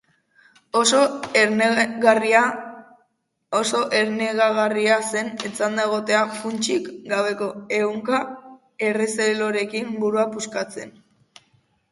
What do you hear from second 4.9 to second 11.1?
zen etzanda egotea, funtsik gabeko ehunka errezelorekin burua puskatzen.